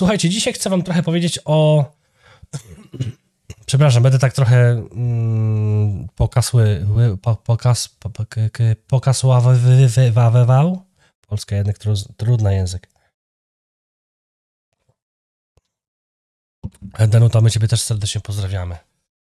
Słuchajcie, 0.00 0.28
dzisiaj 0.28 0.52
chcę 0.52 0.70
wam 0.70 0.82
trochę 0.82 1.02
powiedzieć 1.02 1.38
o... 1.44 1.84
Przepraszam, 3.66 4.02
będę 4.02 4.18
tak 4.18 4.32
trochę 4.32 4.70
mm, 4.70 6.08
pokasły, 6.16 6.86
ły- 6.88 7.18
po, 7.18 7.36
pokas, 7.36 7.96
pokasławywał. 8.86 10.84
Polska 11.28 11.56
jednak 11.56 11.78
tru, 11.78 11.94
trudny 12.16 12.54
język. 12.54 12.88
Danuta, 17.08 17.40
my 17.40 17.50
ciebie 17.50 17.68
też 17.68 17.80
serdecznie 17.80 18.20
pozdrawiamy. 18.20 18.76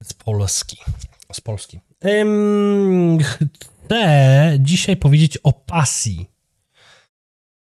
Z 0.02 0.12
Polski. 0.12 0.76
Z 1.32 1.40
Polski. 1.40 1.80
Ym, 2.04 3.18
chcę 3.22 4.52
dzisiaj 4.60 4.96
powiedzieć 4.96 5.38
o 5.38 5.52
pasji. 5.52 6.30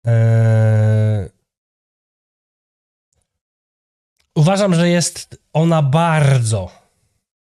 Eee, 0.04 1.35
uważam, 4.36 4.74
że 4.74 4.88
jest 4.88 5.40
ona 5.52 5.82
bardzo, 5.82 6.70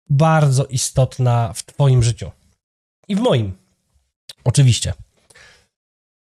bardzo 0.09 0.65
istotna 0.65 1.53
w 1.53 1.63
Twoim 1.63 2.03
życiu. 2.03 2.31
I 3.07 3.15
w 3.15 3.19
moim. 3.19 3.57
Oczywiście. 4.43 4.93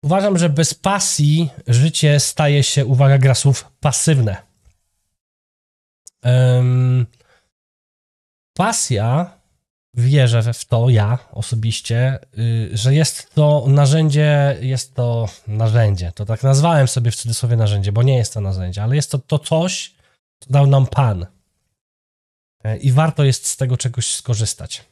Uważam, 0.04 0.38
że 0.38 0.48
bez 0.48 0.74
pasji 0.74 1.50
życie 1.66 2.20
staje 2.20 2.62
się, 2.62 2.86
uwaga, 2.86 3.18
gra 3.18 3.34
słów, 3.34 3.66
pasywne. 3.80 4.36
Em, 6.22 7.06
pasja, 8.56 9.30
wierzę 9.94 10.52
w 10.52 10.64
to, 10.64 10.88
ja 10.88 11.18
osobiście, 11.32 12.18
y, 12.38 12.70
że 12.72 12.94
jest 12.94 13.34
to 13.34 13.64
narzędzie, 13.68 14.56
jest 14.60 14.94
to 14.94 15.28
narzędzie, 15.46 16.12
to 16.14 16.26
tak 16.26 16.42
nazwałem 16.42 16.88
sobie 16.88 17.10
w 17.10 17.16
cudzysłowie 17.16 17.56
narzędzie, 17.56 17.92
bo 17.92 18.02
nie 18.02 18.16
jest 18.16 18.34
to 18.34 18.40
narzędzie, 18.40 18.82
ale 18.82 18.96
jest 18.96 19.10
to, 19.10 19.18
to 19.18 19.38
coś, 19.38 19.94
co 20.42 20.50
dał 20.50 20.66
nam 20.66 20.86
Pan. 20.86 21.26
E, 22.64 22.76
I 22.76 22.92
warto 22.92 23.24
jest 23.24 23.46
z 23.46 23.56
tego 23.56 23.76
czegoś 23.76 24.14
skorzystać. 24.14 24.84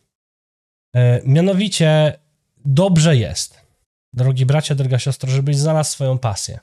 E, 0.97 1.21
Mianowicie, 1.25 2.19
dobrze 2.65 3.17
jest, 3.17 3.61
drogi 4.13 4.47
bracie, 4.47 4.75
droga 4.75 4.99
siostro, 4.99 5.31
żebyś 5.31 5.57
znalazł 5.57 5.91
swoją 5.91 6.19
pasję. 6.19 6.61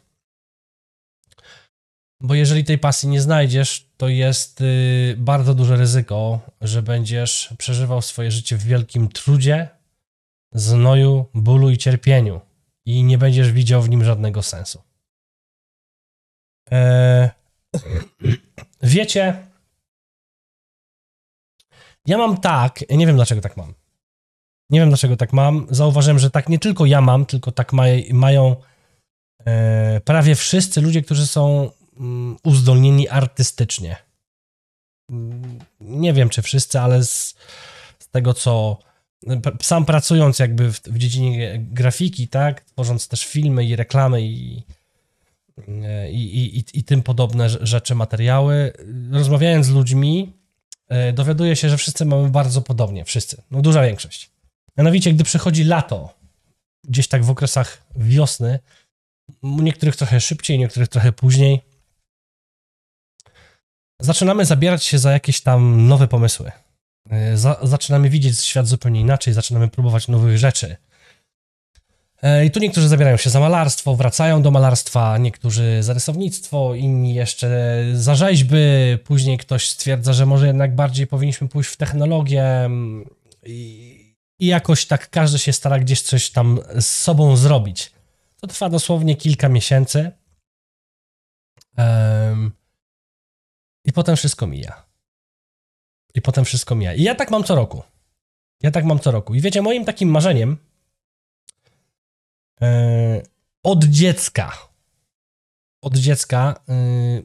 Bo 2.22 2.36
jeżeli 2.36 2.64
tej 2.64 2.78
pasji 2.78 3.10
nie 3.10 3.22
znajdziesz, 3.22 3.90
to 3.98 4.08
jest 4.08 4.62
y, 4.62 5.16
bardzo 5.18 5.54
duże 5.54 5.78
ryzyko, 5.78 6.40
że 6.62 6.84
będziesz 6.84 7.54
przeżywał 7.58 8.02
swoje 8.02 8.32
życie 8.32 8.58
w 8.58 8.64
wielkim 8.64 9.10
trudzie, 9.10 9.70
znoju, 10.54 11.26
bólu 11.34 11.70
i 11.70 11.78
cierpieniu 11.78 12.42
i 12.86 13.04
nie 13.04 13.18
będziesz 13.18 13.52
widział 13.52 13.82
w 13.82 13.90
nim 13.90 14.04
żadnego 14.04 14.44
sensu. 14.44 14.82
E, 16.72 17.30
wiecie, 18.82 19.48
ja 22.06 22.18
mam 22.18 22.38
tak, 22.38 22.80
nie 22.90 23.08
wiem 23.08 23.16
dlaczego 23.16 23.42
tak 23.42 23.58
mam. 23.58 23.74
Nie 24.70 24.80
wiem 24.80 24.90
dlaczego 24.90 25.18
tak 25.18 25.34
mam. 25.34 25.68
Zauważyłem, 25.70 26.20
że 26.20 26.32
tak 26.32 26.50
nie 26.50 26.60
tylko 26.60 26.86
ja 26.86 27.02
mam, 27.02 27.26
tylko 27.26 27.52
tak 27.52 27.74
maj, 27.74 28.10
mają 28.14 28.56
e, 29.46 30.02
prawie 30.02 30.36
wszyscy 30.36 30.82
ludzie, 30.82 31.02
którzy 31.02 31.28
są 31.28 31.72
mm, 32.00 32.38
uzdolnieni 32.44 33.10
artystycznie. 33.10 33.96
Nie 35.80 36.14
wiem, 36.14 36.30
czy 36.30 36.42
wszyscy, 36.42 36.80
ale 36.80 37.04
z, 37.04 37.36
z 38.00 38.10
tego, 38.10 38.34
co 38.34 38.78
sam 39.62 39.86
pracując 39.86 40.40
jakby 40.40 40.74
w, 40.74 40.82
w 40.82 40.98
dziedzinie 40.98 41.60
grafiki, 41.60 42.28
tak, 42.28 42.62
tworząc 42.62 43.08
też 43.08 43.26
filmy 43.26 43.66
i 43.66 43.76
reklamy 43.76 44.22
i, 44.22 44.64
i, 46.12 46.24
i, 46.24 46.58
i, 46.60 46.64
i 46.74 46.84
tym 46.84 47.04
podobne 47.04 47.46
rze- 47.50 47.66
rzeczy, 47.66 47.96
materiały, 47.96 48.74
rozmawiając 49.12 49.66
z 49.66 49.70
ludźmi, 49.70 50.34
e, 50.88 51.14
dowiaduję 51.14 51.56
się, 51.56 51.70
że 51.70 51.78
wszyscy 51.78 52.06
mamy 52.06 52.30
bardzo 52.30 52.62
podobnie, 52.62 53.06
wszyscy, 53.06 53.42
no 53.52 53.62
duża 53.62 53.82
większość. 53.84 54.32
Mianowicie, 54.78 55.14
gdy 55.14 55.24
przychodzi 55.24 55.64
lato, 55.64 56.14
gdzieś 56.84 57.08
tak 57.08 57.26
w 57.26 57.30
okresach 57.30 57.84
wiosny, 57.96 58.60
niektórych 59.44 59.96
trochę 59.96 60.22
szybciej, 60.22 60.60
niektórych 60.60 60.90
trochę 60.90 61.12
później, 61.12 61.62
zaczynamy 64.02 64.46
zabierać 64.46 64.84
się 64.84 65.00
za 65.00 65.12
jakieś 65.12 65.42
tam 65.42 65.88
nowe 65.88 66.08
pomysły. 66.08 66.52
E, 67.10 67.38
Za, 67.38 67.60
zaczynamy 67.64 68.10
widzieć 68.10 68.40
świat 68.40 68.68
zupełnie 68.68 69.02
inaczej, 69.02 69.34
zaczynamy 69.34 69.68
próbować 69.68 70.08
nowych 70.08 70.38
rzeczy. 70.38 70.78
E, 72.22 72.46
I 72.46 72.52
tu 72.52 72.60
niektórzy 72.60 72.88
zabierają 72.88 73.18
się 73.18 73.30
za 73.30 73.40
malarstwo, 73.40 73.96
wracają 73.96 74.42
do 74.42 74.52
malarstwa, 74.52 75.18
niektórzy 75.18 75.84
za 75.84 75.94
rysownictwo, 75.94 76.76
inni 76.76 77.14
jeszcze 77.14 77.84
za 77.94 78.16
rzeźby. 78.16 78.58
Później 79.04 79.38
ktoś 79.38 79.70
stwierdza, 79.70 80.14
że 80.14 80.26
może 80.26 80.48
jednak 80.48 80.76
bardziej 80.76 81.08
powinniśmy 81.08 81.48
pójść 81.48 81.70
w 81.70 81.78
technologię. 81.78 82.44
mm, 82.44 83.10
I, 83.44 84.16
i 84.40 84.48
jakoś 84.48 84.86
tak 84.86 85.10
każdy 85.10 85.40
się 85.40 85.54
stara 85.54 85.80
gdzieś 85.80 86.02
coś 86.02 86.30
tam 86.30 86.60
z 86.80 86.86
sobą 86.86 87.38
zrobić. 87.38 87.92
To 88.42 88.48
trwa 88.48 88.70
dosłownie 88.70 89.16
kilka 89.16 89.50
miesięcy. 89.50 90.12
Em, 91.78 92.52
I 93.86 93.94
potem 93.94 94.16
wszystko 94.16 94.48
mija. 94.48 94.86
I 96.14 96.22
potem 96.22 96.46
wszystko 96.46 96.76
mija. 96.76 96.94
I 96.94 97.04
ja 97.04 97.16
tak 97.16 97.32
mam 97.32 97.44
co 97.44 97.56
roku. 97.56 97.84
Ja 98.62 98.72
tak 98.72 98.86
mam 98.86 99.00
co 99.00 99.12
roku. 99.12 99.36
I 99.36 99.42
wiecie, 99.42 99.62
moim 99.62 99.86
takim 99.86 100.10
marzeniem 100.10 100.58
od 103.64 103.84
dziecka, 103.84 104.52
od 105.82 105.98
dziecka 105.98 106.56
e, 106.70 106.74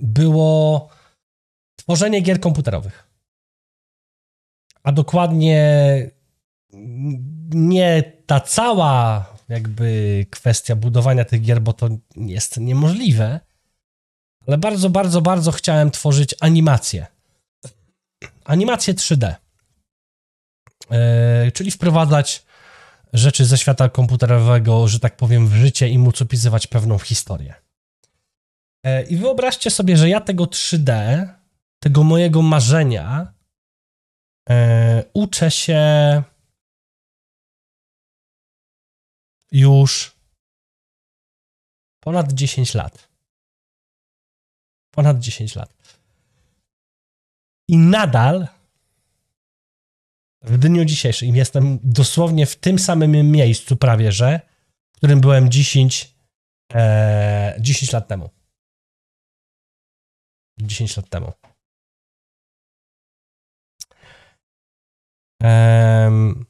było 0.01 0.89
tworzenie 1.77 2.21
gier 2.21 2.41
komputerowych. 2.41 3.09
A 4.83 4.93
dokładnie 4.93 6.11
nie 7.51 8.03
ta 8.27 8.41
cała 8.41 9.27
jakby 9.49 10.27
kwestia 10.31 10.77
budowania 10.77 11.25
tych 11.25 11.43
gier, 11.43 11.63
bo 11.63 11.73
to 11.73 11.89
jest 12.17 12.57
niemożliwe, 12.57 13.41
ale 14.47 14.59
bardzo, 14.59 14.91
bardzo, 14.91 15.23
bardzo 15.23 15.53
chciałem 15.53 15.91
tworzyć 15.91 16.35
animacje. 16.41 17.07
Animacje 18.45 18.95
3D. 18.95 19.35
E, 20.91 21.53
czyli 21.53 21.71
wprowadzać 21.71 22.45
rzeczy 23.13 23.45
ze 23.45 23.59
świata 23.59 23.89
komputerowego, 23.89 24.89
że 24.89 25.01
tak 25.01 25.17
powiem, 25.17 25.49
w 25.49 25.55
życie 25.55 25.89
i 25.89 25.99
móc 25.99 26.23
opisywać 26.23 26.67
pewną 26.67 26.99
historię. 26.99 27.55
E, 28.87 29.03
I 29.03 29.17
wyobraźcie 29.17 29.71
sobie, 29.71 29.97
że 29.97 30.09
ja 30.09 30.21
tego 30.21 30.45
3D, 30.45 30.89
tego 31.83 32.03
mojego 32.03 32.43
marzenia, 32.43 33.33
e, 34.51 35.05
uczę 35.13 35.51
się 35.51 35.83
już 39.53 40.17
ponad 42.01 42.33
10 42.33 42.75
lat. 42.75 43.09
Ponad 44.95 45.19
10 45.19 45.57
lat. 45.57 45.75
I 47.69 47.79
nadal 47.79 48.49
w 50.43 50.59
dniu 50.59 50.85
dzisiejszym 50.85 51.37
jestem 51.37 51.79
dosłownie 51.83 52.47
w 52.47 52.57
tym 52.57 52.79
samym 52.79 53.31
miejscu 53.31 53.77
prawie, 53.77 54.13
że 54.13 54.41
w 54.93 54.97
którym 54.97 55.21
byłem 55.21 55.51
10, 55.51 56.15
e, 56.73 57.57
10 57.61 57.93
lat 57.93 58.09
temu. 58.09 58.31
10 60.61 60.97
lat 60.97 61.09
temu. 61.09 61.33
Em, 65.43 66.45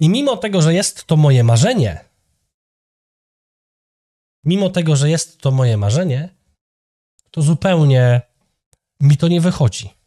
I 0.00 0.08
mimo 0.08 0.36
tego, 0.36 0.62
że 0.62 0.74
jest 0.74 1.04
to 1.04 1.16
moje 1.16 1.44
marzenie, 1.44 2.04
mimo 4.44 4.70
tego, 4.70 4.96
że 4.96 5.10
jest 5.10 5.38
to 5.40 5.50
moje 5.50 5.76
marzenie, 5.76 6.28
to 7.30 7.42
zupełnie 7.42 8.22
mi 9.00 9.16
to 9.16 9.28
nie 9.28 9.40
wychodzi. 9.40 9.97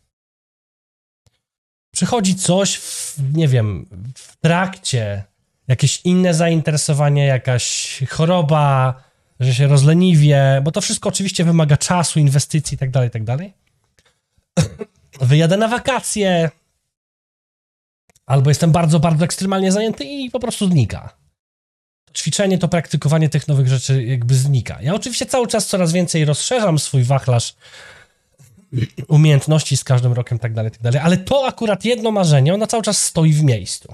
Przychodzi 1.92 2.36
coś, 2.36 2.78
w, 2.78 3.18
nie 3.34 3.48
wiem, 3.48 3.86
w 4.16 4.38
trakcie, 4.38 5.24
jakieś 5.68 6.02
inne 6.04 6.34
zainteresowanie, 6.34 7.26
jakaś 7.26 8.00
choroba, 8.10 9.04
że 9.40 9.54
się 9.54 9.68
rozleniwię, 9.68 10.62
bo 10.64 10.72
to 10.72 10.82
wszystko 10.82 11.10
oczywiście 11.10 11.44
wymaga 11.44 11.78
czasu, 11.78 12.20
inwestycji 12.20 12.78
itd., 12.82 13.04
itd. 13.04 13.38
Wyjadę 15.22 15.58
na 15.58 15.68
wakacje, 15.68 16.50
albo 18.26 18.50
jestem 18.50 18.72
bardzo, 18.72 19.00
bardzo 19.00 19.26
ekstremalnie 19.26 19.72
zajęty 19.72 20.04
i 20.04 20.30
po 20.30 20.40
prostu 20.40 20.68
znika. 20.68 21.16
Ćwiczenie, 22.16 22.58
to 22.58 22.68
praktykowanie 22.68 23.30
tych 23.30 23.48
nowych 23.48 23.68
rzeczy 23.68 24.04
jakby 24.04 24.36
znika. 24.36 24.82
Ja 24.82 24.96
oczywiście 24.96 25.26
cały 25.26 25.48
czas 25.48 25.68
coraz 25.68 25.92
więcej 25.92 26.26
rozszerzam 26.26 26.80
swój 26.80 27.04
wachlarz 27.04 27.56
umiejętności 29.08 29.78
z 29.78 29.84
każdym 29.84 30.14
rokiem, 30.14 30.40
tak 30.40 30.54
dalej, 30.54 30.72
tak 30.72 30.82
dalej, 30.82 31.00
ale 31.00 31.18
to 31.18 31.46
akurat 31.46 31.86
jedno 31.86 32.12
marzenie, 32.12 32.54
ono 32.54 32.68
cały 32.68 32.84
czas 32.84 33.04
stoi 33.04 33.34
w 33.34 33.44
miejscu. 33.44 33.94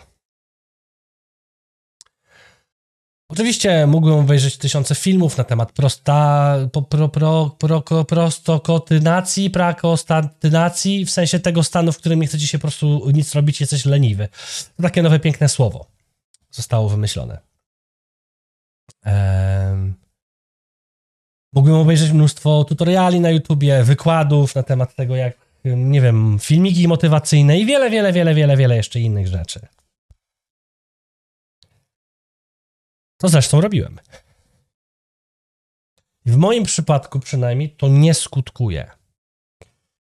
Oczywiście 3.30 3.88
mógłbym 3.88 4.16
obejrzeć 4.16 4.58
tysiące 4.58 4.96
filmów 4.96 5.38
na 5.38 5.44
temat 5.44 5.72
prosta, 5.72 6.56
pro, 6.90 7.10
pro, 7.10 7.50
pro, 7.50 8.06
prostokotynacji, 8.06 9.50
prakostatynacji, 9.50 11.06
w 11.06 11.12
sensie 11.12 11.40
tego 11.40 11.64
stanu, 11.64 11.92
w 11.92 11.98
którym 11.98 12.22
nie 12.22 12.28
chcecie 12.28 12.48
się 12.48 12.58
po 12.58 12.62
prostu 12.62 13.12
nic 13.14 13.36
robić, 13.36 13.62
jesteś 13.62 13.86
leniwy. 13.86 14.28
To 14.78 14.84
takie 14.84 15.04
nowe, 15.04 15.20
piękne 15.20 15.50
słowo 15.50 15.86
zostało 16.52 16.90
wymyślone. 16.90 17.40
Ehm, 19.04 19.94
mógłbym 21.54 21.76
obejrzeć 21.76 22.12
mnóstwo 22.12 22.64
tutoriali 22.64 23.20
na 23.20 23.30
YouTubie, 23.30 23.84
wykładów 23.84 24.56
na 24.56 24.64
temat 24.64 24.96
tego, 24.96 25.16
jak, 25.16 25.38
nie 25.66 26.02
wiem, 26.02 26.38
filmiki 26.40 26.88
motywacyjne 26.88 27.60
i 27.60 27.66
wiele, 27.66 27.90
wiele, 27.90 28.14
wiele, 28.14 28.36
wiele, 28.36 28.58
wiele 28.58 28.76
jeszcze 28.76 29.00
innych 29.00 29.28
rzeczy. 29.28 29.68
To 33.18 33.28
zresztą 33.28 33.62
robiłem. 33.62 34.00
W 36.26 36.38
moim 36.38 36.64
przypadku 36.64 37.20
przynajmniej 37.20 37.70
to 37.70 37.88
nie 37.88 38.14
skutkuje. 38.14 38.92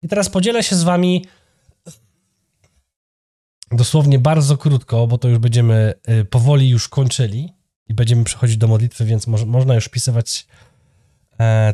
I 0.02 0.08
teraz 0.08 0.28
podzielę 0.28 0.62
się 0.62 0.76
z 0.76 0.82
wami 0.82 1.26
dosłownie 3.70 4.18
bardzo 4.18 4.56
krótko, 4.56 5.06
bo 5.06 5.18
to 5.18 5.28
już 5.28 5.38
będziemy 5.38 5.94
y, 6.08 6.24
powoli 6.24 6.68
już 6.70 6.88
kończyli 6.88 7.52
i 7.88 7.94
będziemy 7.94 8.24
przechodzić 8.24 8.56
do 8.56 8.68
modlitwy, 8.68 9.04
więc 9.04 9.26
może, 9.26 9.46
można 9.46 9.74
już 9.74 9.88
pisywać 9.88 10.46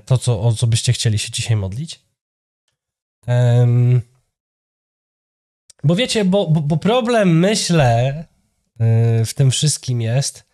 to, 0.04 0.18
co, 0.18 0.40
o 0.40 0.52
co 0.52 0.66
byście 0.66 0.92
chcieli 0.92 1.18
się 1.18 1.30
dzisiaj 1.30 1.56
modlić. 1.56 2.00
bo 5.84 5.94
wiecie, 5.94 6.24
bo, 6.24 6.46
bo, 6.46 6.60
bo 6.60 6.76
problem, 6.76 7.38
myślę, 7.38 8.24
y, 9.20 9.24
w 9.24 9.34
tym 9.34 9.50
wszystkim 9.50 10.00
jest, 10.00 10.44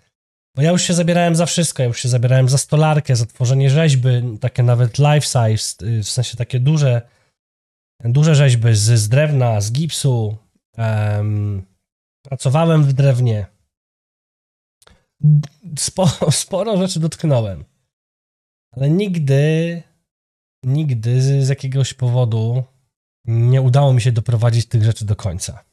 bo 0.57 0.63
ja 0.63 0.71
już 0.71 0.83
się 0.83 0.95
zabierałem 0.95 1.37
za 1.37 1.47
wszystko. 1.47 1.83
Ja 1.83 1.87
już 1.87 2.01
się 2.01 2.09
zabierałem 2.09 2.49
za 2.49 2.59
stolarkę, 2.59 3.17
za 3.17 3.27
tworzenie 3.27 3.71
rzeźby, 3.71 4.09
takie 4.41 4.63
nawet 4.63 4.99
life 4.99 5.27
size, 5.27 5.87
y, 5.87 6.03
w 6.03 6.11
sensie 6.11 6.37
takie 6.37 6.61
duże, 6.61 7.03
duże 8.05 8.35
rzeźby 8.35 8.75
z, 8.75 9.01
z 9.01 9.09
drewna, 9.09 9.61
z 9.61 9.73
gipsu. 9.73 10.37
Um, 10.79 11.63
pracowałem 12.23 12.85
w 12.85 12.93
drewnie. 12.93 13.47
Sporo, 15.79 16.31
sporo 16.43 16.77
rzeczy 16.77 17.01
dotknąłem. 17.01 17.65
Ale 18.77 18.91
nigdy, 18.91 19.83
nigdy 20.63 21.23
z, 21.23 21.49
jakiegoś 21.49 21.95
powodu 21.95 22.65
nie 23.25 23.63
udało 23.63 23.93
mi 23.93 24.01
się 24.01 24.13
doprowadzić 24.13 24.67
tych 24.67 24.85
rzeczy 24.85 25.05
do 25.05 25.17
końca. 25.17 25.65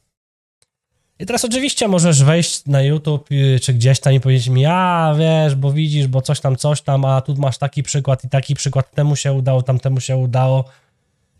I 1.18 1.26
teraz 1.26 1.44
oczywiście 1.44 1.88
możesz 1.88 2.24
wejść 2.24 2.66
na 2.66 2.82
YouTube 2.82 3.32
y, 3.32 3.60
czy 3.60 3.74
gdzieś 3.74 4.00
tam 4.00 4.12
i 4.12 4.20
powiedzieć 4.20 4.48
mi, 4.48 4.66
a 4.66 5.14
wiesz, 5.18 5.54
bo 5.54 5.72
widzisz, 5.72 6.06
bo 6.06 6.22
coś 6.22 6.40
tam, 6.40 6.56
coś 6.56 6.82
tam, 6.82 7.04
a 7.04 7.20
tu 7.20 7.34
masz 7.36 7.58
taki 7.58 7.82
przykład 7.82 8.24
i 8.24 8.28
taki 8.28 8.54
przykład, 8.54 8.90
temu 8.90 9.16
się 9.16 9.32
udało, 9.32 9.62
tamtemu 9.62 10.00
się 10.00 10.16
udało 10.16 10.64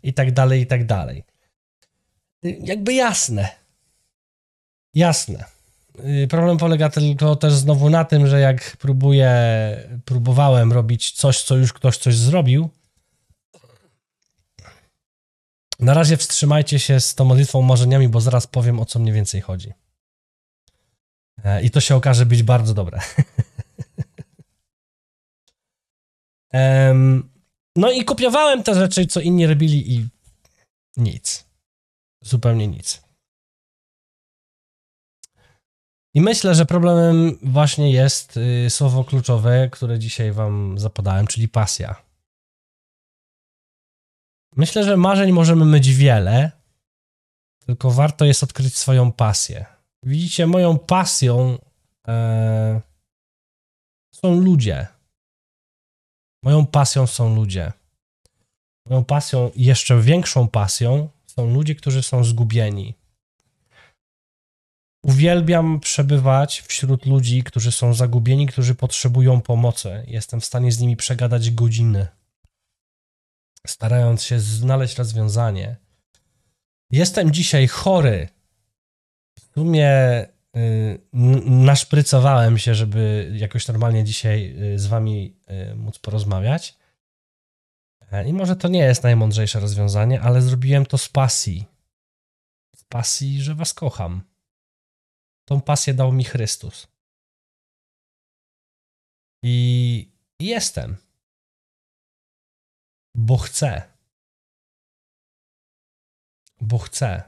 i 0.03 0.13
tak 0.13 0.31
dalej, 0.31 0.61
i 0.61 0.67
tak 0.67 0.85
dalej. 0.85 1.23
Y, 2.45 2.59
jakby 2.63 2.93
jasne. 2.93 3.49
Jasne. 4.93 5.52
Y, 5.99 6.27
problem 6.27 6.57
polega 6.57 6.89
tylko 6.89 7.35
też 7.35 7.53
znowu 7.53 7.89
na 7.89 8.05
tym, 8.05 8.27
że 8.27 8.39
jak 8.39 8.77
próbuję, 8.77 9.31
próbowałem 10.05 10.73
robić 10.73 11.11
coś, 11.11 11.41
co 11.41 11.55
już 11.55 11.73
ktoś 11.73 11.97
coś 11.97 12.15
zrobił, 12.15 12.69
na 15.79 15.93
razie 15.93 16.17
wstrzymajcie 16.17 16.79
się 16.79 16.99
z 16.99 17.15
tą 17.15 17.25
modlitwą 17.25 17.61
marzeniami, 17.61 18.09
bo 18.09 18.21
zaraz 18.21 18.47
powiem, 18.47 18.79
o 18.79 18.85
co 18.85 18.99
mniej 18.99 19.13
więcej 19.13 19.41
chodzi. 19.41 19.73
E, 21.43 21.63
I 21.63 21.71
to 21.71 21.81
się 21.81 21.95
okaże 21.95 22.25
być 22.25 22.43
bardzo 22.43 22.73
dobre. 22.73 22.99
no 27.75 27.91
i 27.91 28.05
kopiowałem 28.05 28.63
te 28.63 28.75
rzeczy, 28.75 29.05
co 29.05 29.19
inni 29.19 29.47
robili 29.47 29.93
i 29.95 30.07
nic. 30.97 31.45
Zupełnie 32.21 32.67
nic. 32.67 33.02
I 36.13 36.21
myślę, 36.21 36.55
że 36.55 36.65
problemem 36.65 37.37
właśnie 37.41 37.91
jest 37.91 38.37
y, 38.37 38.69
słowo 38.69 39.03
kluczowe, 39.03 39.69
które 39.71 39.99
dzisiaj 39.99 40.31
wam 40.31 40.79
zapadałem, 40.79 41.27
czyli 41.27 41.47
pasja. 41.47 41.95
Myślę, 44.55 44.83
że 44.83 44.97
marzeń 44.97 45.31
możemy 45.31 45.65
mieć 45.65 45.89
wiele, 45.89 46.51
tylko 47.65 47.91
warto 47.91 48.25
jest 48.25 48.43
odkryć 48.43 48.77
swoją 48.77 49.11
pasję. 49.11 49.65
Widzicie, 50.03 50.47
moją 50.47 50.79
pasją 50.79 51.57
e, 52.07 52.81
są 54.15 54.39
ludzie. 54.39 54.87
Moją 56.43 56.65
pasją 56.65 57.07
są 57.07 57.35
ludzie. 57.35 57.71
Moją 58.89 59.03
pasją, 59.05 59.51
jeszcze 59.55 60.01
większą 60.01 60.47
pasją 60.47 61.09
są 61.27 61.53
ludzie, 61.53 61.75
którzy 61.75 62.03
są 62.03 62.23
zgubieni. 62.23 62.95
Uwielbiam 65.03 65.79
przebywać 65.79 66.63
wśród 66.67 67.05
ludzi, 67.05 67.43
którzy 67.43 67.71
są 67.71 67.93
zagubieni, 67.93 68.47
którzy 68.47 68.75
potrzebują 68.75 69.41
pomocy. 69.41 70.03
Jestem 70.07 70.41
w 70.41 70.45
stanie 70.45 70.71
z 70.71 70.79
nimi 70.79 70.95
przegadać 70.95 71.51
godziny 71.51 72.07
starając 73.67 74.23
się 74.23 74.39
znaleźć 74.39 74.97
rozwiązanie. 74.97 75.75
Jestem 76.91 77.31
dzisiaj 77.31 77.67
chory. 77.67 78.29
W 79.39 79.53
sumie 79.53 80.25
y, 80.55 80.99
naszprycowałem 81.45 82.57
się, 82.57 82.75
żeby 82.75 83.31
jakoś 83.35 83.67
normalnie 83.67 84.03
dzisiaj 84.03 84.55
y, 84.73 84.79
z 84.79 84.87
wami 84.87 85.35
y, 85.71 85.75
móc 85.75 85.99
porozmawiać. 85.99 86.77
E, 88.11 88.27
I 88.27 88.33
może 88.33 88.55
to 88.55 88.67
nie 88.67 88.79
jest 88.79 89.03
najmądrzejsze 89.03 89.59
rozwiązanie, 89.59 90.21
ale 90.21 90.41
zrobiłem 90.41 90.85
to 90.85 90.97
z 90.97 91.09
pasji. 91.09 91.65
Z 92.75 92.83
pasji, 92.83 93.41
że 93.41 93.55
was 93.55 93.73
kocham. 93.73 94.21
Tą 95.45 95.61
pasję 95.61 95.93
dał 95.93 96.11
mi 96.11 96.23
Chrystus. 96.23 96.87
I 99.43 100.11
jestem 100.39 100.97
bo 103.15 103.37
chcę. 103.37 103.81
Bo 106.61 106.77
chcę. 106.77 107.23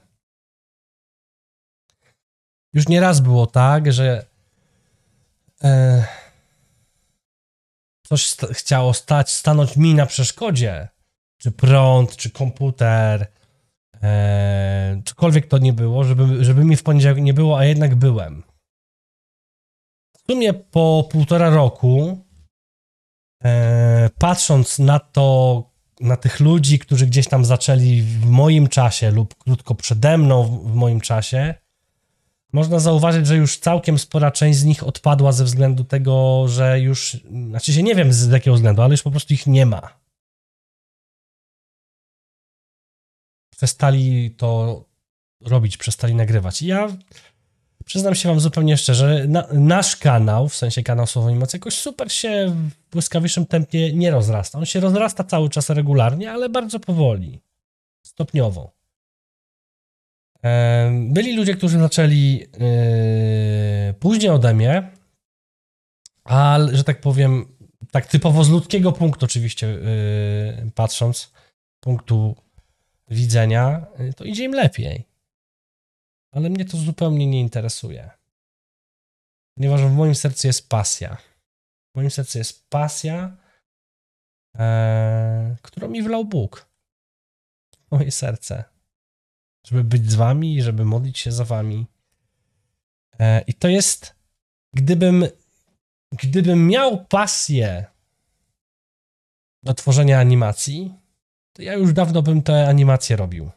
Już 2.73 2.87
nieraz 2.87 3.19
było 3.19 3.47
tak, 3.47 3.93
że 3.93 4.25
e, 5.63 6.07
coś 8.07 8.29
sta 8.29 8.47
chciało 8.53 8.93
stać, 8.93 9.33
stanąć 9.33 9.77
mi 9.77 9.93
na 9.93 10.05
przeszkodzie. 10.05 10.87
Czy 11.37 11.51
prąd, 11.51 12.15
czy 12.15 12.31
komputer, 12.31 13.31
e, 14.05 15.01
cokolwiek 15.05 15.47
to 15.47 15.57
nie 15.57 15.73
było, 15.73 16.03
żeby, 16.03 16.45
żeby 16.45 16.65
mi 16.65 16.75
w 16.75 16.83
poniedziałek 16.83 17.19
nie 17.19 17.33
było, 17.33 17.57
a 17.57 17.65
jednak 17.65 17.95
byłem. 17.95 18.43
W 20.17 20.31
sumie 20.31 20.53
po 20.53 21.07
półtora 21.11 21.49
roku, 21.49 22.25
e, 23.43 24.09
patrząc 24.19 24.79
na 24.79 24.99
to, 24.99 25.63
na 25.99 26.17
tych 26.17 26.39
ludzi, 26.39 26.79
którzy 26.79 27.07
gdzieś 27.07 27.27
tam 27.27 27.45
zaczęli 27.45 28.01
w 28.01 28.25
moim 28.25 28.67
czasie 28.67 29.11
lub 29.11 29.35
krótko 29.35 29.75
przede 29.75 30.17
mną 30.17 30.43
w 30.43 30.75
moim 30.75 31.01
czasie, 31.01 31.55
można 32.53 32.79
zauważyć, 32.79 33.27
że 33.27 33.35
już 33.35 33.57
całkiem 33.57 33.99
spora 33.99 34.31
część 34.31 34.59
z 34.59 34.63
nich 34.63 34.83
odpadła 34.83 35.31
ze 35.31 35.43
względu 35.43 35.83
tego, 35.83 36.45
że 36.47 36.79
już, 36.79 37.17
znaczy 37.49 37.73
się 37.73 37.83
nie 37.83 37.95
wiem 37.95 38.13
z 38.13 38.27
jakiego 38.27 38.55
względu, 38.55 38.81
ale 38.81 38.93
już 38.93 39.01
po 39.01 39.11
prostu 39.11 39.33
ich 39.33 39.47
nie 39.47 39.65
ma. 39.65 40.04
Przestali 43.57 44.31
to 44.31 44.83
robić, 45.41 45.77
przestali 45.77 46.15
nagrywać. 46.15 46.61
Ja 46.61 46.87
Przyznam 47.85 48.15
się 48.15 48.29
wam 48.29 48.39
zupełnie 48.39 48.77
szczerze, 48.77 49.25
na, 49.27 49.47
nasz 49.53 49.95
kanał, 49.95 50.49
w 50.49 50.55
sensie 50.55 50.83
kanał 50.83 51.07
Słowo 51.07 51.35
Moc, 51.35 51.53
jakoś 51.53 51.73
super 51.73 52.11
się 52.11 52.55
w 52.55 52.91
błyskawicznym 52.91 53.45
tempie 53.45 53.93
nie 53.93 54.11
rozrasta. 54.11 54.57
On 54.57 54.65
się 54.65 54.79
rozrasta 54.79 55.23
cały 55.23 55.49
czas 55.49 55.69
regularnie, 55.69 56.31
ale 56.31 56.49
bardzo 56.49 56.79
powoli, 56.79 57.41
stopniowo. 58.05 58.71
Byli 60.91 61.35
ludzie, 61.35 61.55
którzy 61.55 61.79
zaczęli 61.79 62.47
yy, 63.87 63.93
później 63.99 64.29
ode 64.29 64.53
mnie, 64.53 64.91
ale, 66.23 66.77
że 66.77 66.83
tak 66.83 67.01
powiem, 67.01 67.45
tak 67.91 68.05
typowo 68.05 68.43
z 68.43 68.49
ludzkiego 68.49 68.91
punktu 68.91 69.25
oczywiście 69.25 69.67
yy, 69.67 70.71
patrząc, 70.75 71.31
punktu 71.79 72.35
widzenia, 73.07 73.85
yy, 73.99 74.13
to 74.13 74.23
idzie 74.23 74.43
im 74.43 74.51
lepiej 74.51 75.05
ale 76.35 76.49
mnie 76.49 76.65
to 76.65 76.77
zupełnie 76.77 77.27
nie 77.27 77.39
interesuje. 77.39 78.09
Ponieważ 79.57 79.81
w 79.81 79.91
moim 79.91 80.15
sercu 80.15 80.47
jest 80.47 80.69
pasja. 80.69 81.17
W 81.93 81.97
moim 81.97 82.11
sercu 82.11 82.37
jest 82.37 82.69
pasja, 82.69 83.37
e, 84.57 85.55
którą 85.61 85.87
mi 85.87 86.03
wlał 86.03 86.25
Bóg. 86.25 86.69
Moje 87.91 88.11
serce. 88.11 88.63
Żeby 89.67 89.83
być 89.83 90.11
z 90.11 90.15
wami, 90.15 90.61
żeby 90.61 90.85
modlić 90.85 91.19
się 91.19 91.31
za 91.31 91.45
wami. 91.45 91.87
E, 93.19 93.41
I 93.41 93.53
to 93.53 93.67
jest, 93.67 94.15
gdybym 94.73 95.27
gdybym 96.11 96.67
miał 96.67 97.05
pasję 97.05 97.85
do 99.63 99.73
tworzenia 99.73 100.19
animacji, 100.19 100.93
to 101.55 101.61
ja 101.61 101.73
już 101.73 101.93
dawno 101.93 102.21
bym 102.21 102.41
te 102.41 102.67
animacje 102.67 103.15
robił. 103.15 103.51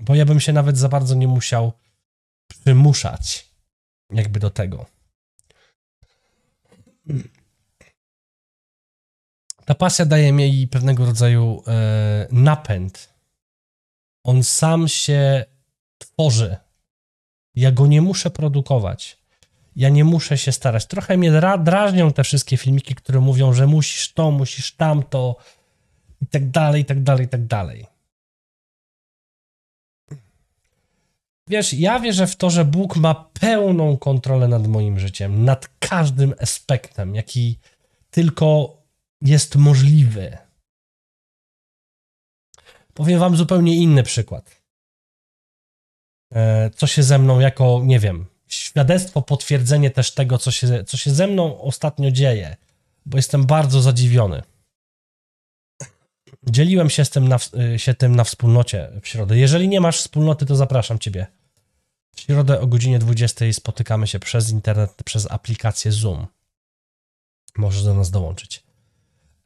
Bo 0.00 0.14
ja 0.14 0.24
bym 0.24 0.40
się 0.40 0.52
nawet 0.52 0.78
za 0.78 0.88
bardzo 0.88 1.14
nie 1.14 1.28
musiał 1.28 1.72
przymuszać 2.48 3.50
jakby 4.10 4.40
do 4.40 4.50
tego. 4.50 4.86
Ta 9.64 9.74
pasja 9.74 10.06
daje 10.06 10.32
mi 10.32 10.68
pewnego 10.68 11.06
rodzaju 11.06 11.62
e, 11.66 12.26
napęd. 12.32 13.14
On 14.24 14.42
sam 14.42 14.88
się 14.88 15.44
tworzy. 15.98 16.56
Ja 17.54 17.72
go 17.72 17.86
nie 17.86 18.02
muszę 18.02 18.30
produkować. 18.30 19.18
Ja 19.76 19.88
nie 19.88 20.04
muszę 20.04 20.38
się 20.38 20.52
starać. 20.52 20.86
Trochę 20.86 21.16
mnie 21.16 21.32
dra 21.32 21.58
drażnią 21.58 22.12
te 22.12 22.24
wszystkie 22.24 22.56
filmiki, 22.56 22.94
które 22.94 23.20
mówią, 23.20 23.52
że 23.52 23.66
musisz 23.66 24.12
to, 24.12 24.30
musisz 24.30 24.72
tamto 24.76 25.36
i 26.24 26.26
tak 26.26 26.50
dalej, 26.50 26.82
i 26.82 26.84
tak 26.84 27.02
dalej, 27.02 27.26
i 27.26 27.28
tak 27.28 27.46
dalej. 27.46 27.86
Wiesz, 31.48 31.72
ja 31.72 32.00
wierzę 32.00 32.26
w 32.26 32.36
to, 32.36 32.50
że 32.50 32.64
Bóg 32.64 32.96
ma 32.96 33.14
pełną 33.14 33.96
kontrolę 33.96 34.48
nad 34.48 34.66
moim 34.66 34.98
życiem, 34.98 35.44
nad 35.44 35.68
każdym 35.78 36.34
aspektem, 36.40 37.14
jaki 37.14 37.58
tylko 38.10 38.76
jest 39.20 39.56
możliwy. 39.56 40.38
Powiem 42.94 43.18
Wam 43.20 43.36
zupełnie 43.36 43.76
inny 43.76 44.02
przykład. 44.02 44.62
E, 46.34 46.70
co 46.70 46.86
się 46.86 47.02
ze 47.02 47.18
mną 47.18 47.40
jako, 47.40 47.80
nie 47.84 47.98
wiem, 47.98 48.26
świadectwo, 48.46 49.22
potwierdzenie 49.22 49.90
też 49.90 50.14
tego, 50.14 50.38
co 50.38 50.50
się, 50.50 50.84
co 50.84 50.96
się 50.96 51.10
ze 51.10 51.26
mną 51.26 51.60
ostatnio 51.60 52.10
dzieje, 52.10 52.56
bo 53.06 53.18
jestem 53.18 53.46
bardzo 53.46 53.82
zadziwiony. 53.82 54.42
Dzieliłem 56.50 56.90
się, 56.90 57.04
z 57.04 57.10
tym 57.10 57.28
na, 57.28 57.38
się 57.76 57.94
tym 57.94 58.16
na 58.16 58.24
wspólnocie 58.24 58.90
w 59.02 59.08
środę. 59.08 59.38
Jeżeli 59.38 59.68
nie 59.68 59.80
masz 59.80 59.98
wspólnoty, 59.98 60.46
to 60.46 60.56
zapraszam 60.56 60.98
Ciebie. 60.98 61.26
W 62.16 62.20
środę 62.20 62.60
o 62.60 62.66
godzinie 62.66 62.98
20 62.98 63.52
spotykamy 63.52 64.06
się 64.06 64.18
przez 64.18 64.50
internet, 64.50 65.02
przez 65.04 65.30
aplikację 65.30 65.92
Zoom. 65.92 66.26
Możesz 67.56 67.84
do 67.84 67.94
nas 67.94 68.10
dołączyć. 68.10 68.62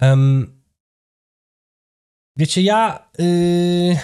Um, 0.00 0.62
wiecie, 2.36 2.62
ja 2.62 3.10
yy, 3.18 3.96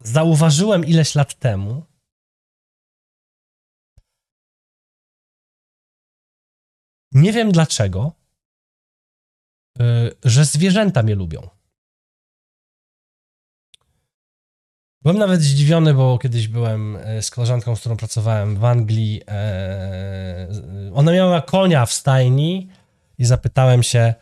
zauważyłem 0.00 0.84
ileś 0.84 1.14
lat 1.14 1.34
temu, 1.34 1.86
nie 7.12 7.32
wiem 7.32 7.52
dlaczego, 7.52 8.12
yy, 9.78 10.16
że 10.24 10.44
zwierzęta 10.44 11.02
mnie 11.02 11.14
lubią. 11.14 11.59
Byłem 15.02 15.18
nawet 15.18 15.42
zdziwiony, 15.42 15.94
bo 15.94 16.18
kiedyś 16.18 16.48
byłem 16.48 16.96
e, 16.96 17.22
z 17.22 17.30
koleżanką, 17.30 17.76
z 17.76 17.80
którą 17.80 17.96
pracowałem 17.96 18.56
w 18.56 18.64
Anglii. 18.64 19.22
E, 19.28 20.48
ona 20.94 21.12
miała 21.12 21.42
konia 21.42 21.86
w 21.86 21.92
stajni 21.92 22.68
i 23.18 23.24
zapytałem 23.24 23.82
się 23.82 24.14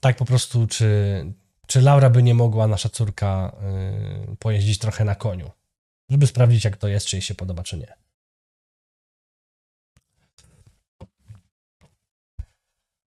tak 0.00 0.16
po 0.16 0.24
prostu, 0.24 0.66
czy, 0.66 1.24
czy 1.66 1.80
Laura 1.80 2.10
by 2.10 2.22
nie 2.22 2.34
mogła, 2.34 2.66
nasza 2.66 2.88
córka, 2.88 3.56
e, 3.62 4.36
pojeździć 4.38 4.78
trochę 4.78 5.04
na 5.04 5.14
koniu, 5.14 5.50
żeby 6.10 6.26
sprawdzić, 6.26 6.64
jak 6.64 6.76
to 6.76 6.88
jest, 6.88 7.06
czy 7.06 7.16
jej 7.16 7.22
się 7.22 7.34
podoba, 7.34 7.62
czy 7.62 7.78
nie. 7.78 8.03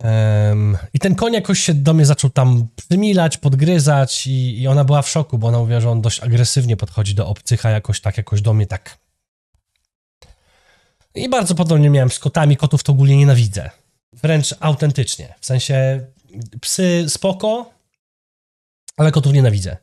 Um, 0.04 0.78
I 0.94 0.98
ten 0.98 1.14
koń 1.14 1.32
jakoś 1.32 1.60
się 1.60 1.74
do 1.74 1.94
mnie 1.94 2.06
zaczął 2.06 2.30
tam 2.30 2.68
przymilać, 2.76 3.36
podgryzać 3.36 4.26
i, 4.26 4.60
i, 4.60 4.68
ona 4.68 4.84
była 4.84 5.02
w 5.02 5.08
szoku, 5.08 5.38
bo 5.38 5.48
ona 5.48 5.58
mówiła, 5.58 5.80
że 5.80 5.90
on 5.90 6.00
dość 6.00 6.20
agresywnie 6.20 6.76
podchodzi 6.76 7.14
do 7.14 7.28
obcych, 7.28 7.66
a 7.66 7.70
jakoś 7.70 8.00
tak, 8.00 8.16
jakoś 8.16 8.42
do 8.42 8.52
mnie 8.52 8.66
tak. 8.66 8.98
I 11.14 11.28
bardzo 11.28 11.54
podobnie 11.54 11.90
miałem 11.90 12.10
z 12.10 12.18
kotami, 12.18 12.56
kotów 12.56 12.82
to 12.82 12.92
ogólnie 12.92 13.16
nienawidzę. 13.16 13.70
Wręcz 14.12 14.54
autentycznie. 14.60 15.34
W 15.40 15.46
sensie 15.46 16.06
psy 16.60 17.04
spoko, 17.08 17.70
ale 18.96 19.12
kotów 19.12 19.32
nienawidzę. 19.32 19.76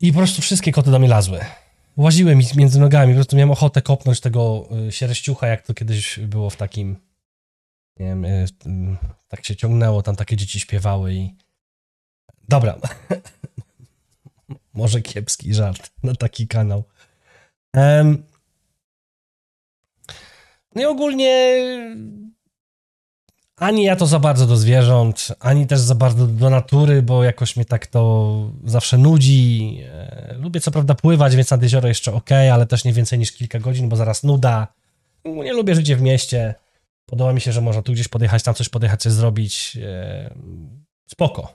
I 0.00 0.12
po 0.12 0.18
prostu 0.18 0.42
wszystkie 0.42 0.72
koty 0.72 0.90
do 0.90 0.98
mnie 0.98 1.08
lazły. 1.08 1.40
Łaziły 1.96 2.36
mi 2.36 2.44
między 2.56 2.80
nogami, 2.80 3.12
po 3.12 3.16
prostu 3.16 3.36
miałem 3.36 3.50
ochotę 3.50 3.82
kopnąć 3.82 4.20
tego 4.20 4.68
y, 4.88 4.92
sierściucha, 4.92 5.46
jak 5.46 5.66
to 5.66 5.74
kiedyś 5.74 6.18
było 6.18 6.50
w 6.50 6.56
takim 6.56 7.07
nie 8.00 8.06
wiem, 8.06 8.24
y, 8.24 8.46
tak 9.28 9.46
się 9.46 9.56
ciągnęło, 9.56 10.02
tam 10.02 10.16
takie 10.16 10.36
dzieci 10.36 10.60
śpiewały 10.60 11.14
i... 11.14 11.34
Dobra. 12.48 12.78
Może 14.74 15.02
kiepski 15.02 15.54
żart 15.54 15.90
na 16.02 16.14
taki 16.14 16.48
kanał. 16.48 16.84
Um, 17.74 18.22
no 20.74 20.82
i 20.82 20.84
ogólnie 20.84 21.54
ani 23.58 23.84
ja 23.84 23.96
to 23.96 24.06
za 24.06 24.18
bardzo 24.18 24.46
do 24.46 24.56
zwierząt, 24.56 25.28
ani 25.40 25.66
też 25.66 25.80
za 25.80 25.94
bardzo 25.94 26.26
do 26.26 26.50
natury, 26.50 27.02
bo 27.02 27.24
jakoś 27.24 27.56
mnie 27.56 27.64
tak 27.64 27.86
to 27.86 28.52
zawsze 28.64 28.98
nudzi. 28.98 29.80
E, 29.92 30.34
lubię 30.38 30.60
co 30.60 30.70
prawda 30.70 30.94
pływać, 30.94 31.36
więc 31.36 31.50
nad 31.50 31.62
jezioro 31.62 31.88
jeszcze 31.88 32.12
ok, 32.12 32.30
ale 32.52 32.66
też 32.66 32.84
nie 32.84 32.92
więcej 32.92 33.18
niż 33.18 33.32
kilka 33.32 33.58
godzin, 33.58 33.88
bo 33.88 33.96
zaraz 33.96 34.22
nuda. 34.22 34.66
Nie 35.24 35.52
lubię 35.52 35.74
życie 35.74 35.96
w 35.96 36.02
mieście. 36.02 36.54
Podoba 37.08 37.32
mi 37.32 37.40
się, 37.40 37.52
że 37.52 37.60
można 37.60 37.82
tu 37.82 37.92
gdzieś 37.92 38.08
podjechać, 38.08 38.42
tam 38.42 38.54
coś 38.54 38.68
podjechać, 38.68 39.02
coś 39.02 39.12
zrobić. 39.12 39.78
E, 39.82 40.34
spoko. 41.10 41.52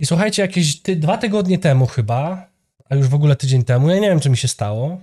I 0.00 0.06
słuchajcie, 0.06 0.42
jakieś 0.42 0.82
ty, 0.82 0.96
dwa 0.96 1.18
tygodnie 1.18 1.58
temu 1.58 1.86
chyba, 1.86 2.50
a 2.90 2.94
już 2.94 3.08
w 3.08 3.14
ogóle 3.14 3.36
tydzień 3.36 3.64
temu, 3.64 3.90
ja 3.90 3.94
nie 3.94 4.08
wiem, 4.08 4.20
czy 4.20 4.30
mi 4.30 4.36
się 4.36 4.48
stało. 4.48 5.00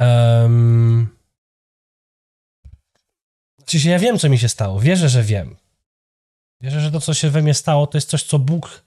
Um, 0.00 1.16
ja 3.84 3.98
wiem, 3.98 4.18
co 4.18 4.28
mi 4.28 4.38
się 4.38 4.48
stało. 4.48 4.80
Wierzę, 4.80 5.08
że 5.08 5.22
wiem. 5.22 5.56
Wierzę, 6.60 6.80
że 6.80 6.90
to, 6.90 7.00
co 7.00 7.14
się 7.14 7.30
we 7.30 7.42
mnie 7.42 7.54
stało, 7.54 7.86
to 7.86 7.98
jest 7.98 8.08
coś, 8.08 8.22
co 8.22 8.38
Bóg 8.38 8.84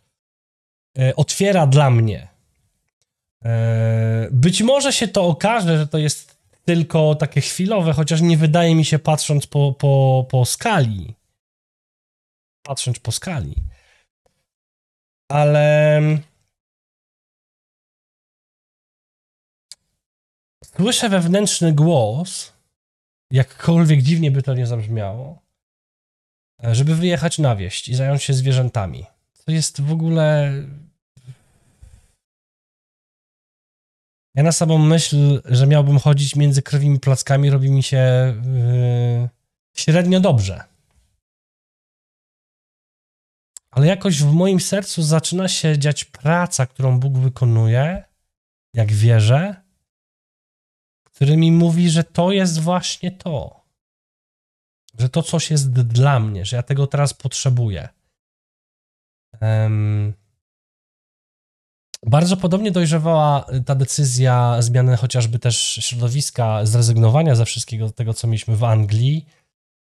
e, 0.98 1.16
otwiera 1.16 1.68
dla 1.68 1.90
mnie. 1.90 2.28
E, 3.46 4.28
być 4.32 4.62
może 4.62 4.94
się 4.94 5.08
to 5.08 5.24
okaże, 5.24 5.78
że 5.78 5.88
to 5.88 5.98
jest 5.98 6.35
tylko 6.66 7.16
takie 7.16 7.42
chwilowe, 7.42 7.94
chociaż 7.94 8.22
nie 8.22 8.38
wydaje 8.38 8.76
mi 8.76 8.86
się, 8.86 9.00
patrząc 9.00 9.48
po, 9.48 9.74
po, 9.74 10.26
po 10.30 10.46
skali. 10.46 11.14
Patrząc 12.64 13.00
po 13.00 13.12
skali. 13.12 13.56
Ale. 15.32 16.02
Słyszę 20.76 21.10
wewnętrzny 21.10 21.74
głos, 21.74 22.54
jakkolwiek 23.32 24.02
dziwnie 24.02 24.32
by 24.32 24.42
to 24.42 24.54
nie 24.54 24.68
zabrzmiało, 24.68 25.42
żeby 26.64 26.96
wyjechać 26.96 27.40
na 27.40 27.56
wieś 27.56 27.90
i 27.90 27.96
zająć 27.96 28.24
się 28.24 28.34
zwierzętami. 28.34 29.06
To 29.46 29.52
jest 29.52 29.82
w 29.82 29.92
ogóle 29.92 30.54
Ja 34.36 34.44
na 34.44 34.52
samą 34.52 34.78
myśl, 34.78 35.42
że 35.46 35.68
miałbym 35.68 36.00
chodzić 36.00 36.36
między 36.36 36.62
krwimi 36.62 37.00
plackami, 37.00 37.50
robi 37.50 37.72
mi 37.72 37.84
się 37.84 37.98
yy, 39.22 39.30
średnio 39.74 40.20
dobrze. 40.20 40.64
Ale 43.72 43.88
jakoś 43.88 44.24
w 44.24 44.34
moim 44.34 44.60
sercu 44.60 45.04
zaczyna 45.04 45.48
się 45.48 45.80
dziać 45.80 46.04
praca, 46.04 46.66
którą 46.66 47.00
Bóg 47.00 47.18
wykonuje, 47.18 48.04
jak 48.74 48.92
wierzę, 48.92 49.56
który 51.04 51.38
mi 51.38 51.52
mówi, 51.52 51.90
że 51.90 52.04
to 52.04 52.32
jest 52.32 52.60
właśnie 52.60 53.12
to. 53.12 53.66
Że 55.00 55.10
to 55.10 55.24
coś 55.24 55.52
jest 55.52 55.72
dla 55.72 56.20
mnie, 56.20 56.46
że 56.46 56.56
ja 56.56 56.64
tego 56.64 56.88
teraz 56.88 57.14
potrzebuję. 57.14 57.90
Um, 59.42 60.14
bardzo 62.06 62.38
podobnie 62.38 62.72
dojrzewała 62.72 63.46
ta 63.66 63.76
decyzja 63.76 64.62
zmiany 64.62 64.98
chociażby 64.98 65.40
też 65.40 65.80
środowiska, 65.82 66.66
zrezygnowania 66.66 67.36
ze 67.36 67.46
wszystkiego 67.46 67.90
tego, 67.90 68.14
co 68.14 68.28
mieliśmy 68.28 68.56
w 68.56 68.64
Anglii 68.64 69.26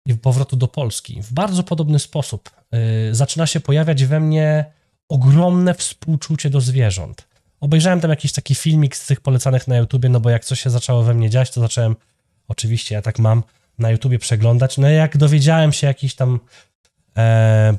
i 0.07 0.15
powrotu 0.15 0.57
do 0.57 0.69
Polski. 0.69 1.23
W 1.23 1.33
bardzo 1.33 1.63
podobny 1.63 1.99
sposób 1.99 2.51
yy, 2.73 3.15
zaczyna 3.15 3.47
się 3.47 3.61
pojawiać 3.61 4.05
we 4.05 4.21
mnie 4.21 4.65
ogromne 5.09 5.75
współczucie 5.75 6.51
do 6.51 6.61
zwierząt. 6.61 7.29
Obejrzałem 7.61 8.01
tam 8.01 8.11
jakiś 8.11 8.33
taki 8.33 8.55
filmik 8.55 8.97
z 8.97 9.07
tych 9.07 9.21
polecanych 9.21 9.69
na 9.69 9.77
YouTubie, 9.77 10.09
no 10.09 10.21
bo 10.21 10.31
jak 10.31 10.45
coś 10.45 10.61
się 10.61 10.71
zaczęło 10.71 11.03
we 11.03 11.15
mnie 11.15 11.31
dziać, 11.31 11.51
to 11.51 11.61
zacząłem, 11.61 11.97
oczywiście 12.49 12.95
ja 12.95 13.03
tak 13.03 13.19
mam, 13.19 13.43
na 13.79 13.91
YouTubie 13.91 14.19
przeglądać. 14.19 14.79
No 14.79 14.91
i 14.91 14.95
jak 14.95 15.17
dowiedziałem 15.17 15.73
się 15.73 15.87
jakiś 15.87 16.15
tam 16.15 16.41